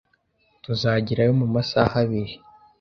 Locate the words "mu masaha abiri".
1.41-2.33